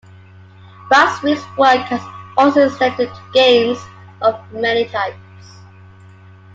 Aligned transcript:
Bradstreet's 0.89 1.43
work 1.59 1.77
has 1.81 2.01
also 2.35 2.65
extended 2.67 3.09
to 3.13 3.21
games 3.35 3.77
of 4.23 4.33
many 4.51 4.85
types. 4.85 5.45